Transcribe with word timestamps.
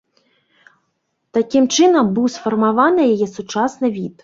Такім 1.39 1.67
чынам 1.77 2.05
быў 2.17 2.27
сфармаваны 2.39 3.01
яе 3.13 3.27
сучасны 3.37 3.87
від. 4.03 4.15